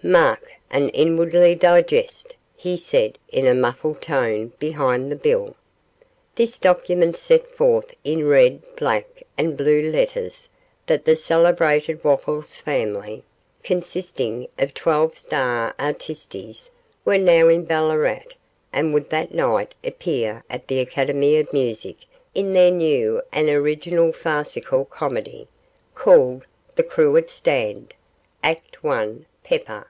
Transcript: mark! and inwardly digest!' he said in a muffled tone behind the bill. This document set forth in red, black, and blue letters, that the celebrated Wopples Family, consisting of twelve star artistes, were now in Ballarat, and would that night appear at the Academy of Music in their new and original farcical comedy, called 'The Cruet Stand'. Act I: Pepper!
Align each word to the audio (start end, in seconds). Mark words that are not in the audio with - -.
mark! 0.00 0.52
and 0.70 0.92
inwardly 0.94 1.56
digest!' 1.56 2.32
he 2.56 2.76
said 2.76 3.18
in 3.30 3.48
a 3.48 3.52
muffled 3.54 4.00
tone 4.00 4.52
behind 4.60 5.10
the 5.10 5.16
bill. 5.16 5.56
This 6.36 6.56
document 6.56 7.16
set 7.16 7.48
forth 7.48 7.92
in 8.04 8.28
red, 8.28 8.62
black, 8.76 9.24
and 9.36 9.56
blue 9.56 9.82
letters, 9.90 10.48
that 10.86 11.04
the 11.04 11.16
celebrated 11.16 12.04
Wopples 12.04 12.60
Family, 12.60 13.24
consisting 13.64 14.46
of 14.56 14.72
twelve 14.72 15.18
star 15.18 15.74
artistes, 15.80 16.70
were 17.04 17.18
now 17.18 17.48
in 17.48 17.64
Ballarat, 17.64 18.22
and 18.72 18.94
would 18.94 19.10
that 19.10 19.34
night 19.34 19.74
appear 19.82 20.44
at 20.48 20.68
the 20.68 20.78
Academy 20.78 21.38
of 21.38 21.52
Music 21.52 21.96
in 22.36 22.52
their 22.52 22.70
new 22.70 23.20
and 23.32 23.48
original 23.48 24.12
farcical 24.12 24.84
comedy, 24.84 25.48
called 25.96 26.44
'The 26.76 26.84
Cruet 26.84 27.28
Stand'. 27.28 27.94
Act 28.44 28.76
I: 28.84 29.14
Pepper! 29.42 29.86